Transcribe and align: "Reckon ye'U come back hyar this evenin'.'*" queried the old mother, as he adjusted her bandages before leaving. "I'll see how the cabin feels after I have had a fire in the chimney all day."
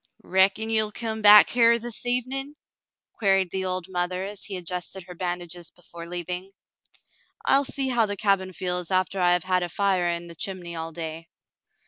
"Reckon 0.23 0.71
ye'U 0.71 0.89
come 0.91 1.21
back 1.21 1.51
hyar 1.51 1.77
this 1.77 2.07
evenin'.'*" 2.07 2.55
queried 3.19 3.51
the 3.51 3.63
old 3.65 3.85
mother, 3.87 4.25
as 4.25 4.43
he 4.45 4.57
adjusted 4.57 5.03
her 5.03 5.13
bandages 5.13 5.69
before 5.69 6.07
leaving. 6.07 6.49
"I'll 7.45 7.65
see 7.65 7.89
how 7.89 8.07
the 8.07 8.17
cabin 8.17 8.51
feels 8.51 8.89
after 8.89 9.19
I 9.19 9.33
have 9.33 9.43
had 9.43 9.61
a 9.61 9.69
fire 9.69 10.07
in 10.07 10.25
the 10.25 10.33
chimney 10.33 10.75
all 10.75 10.91
day." 10.91 11.27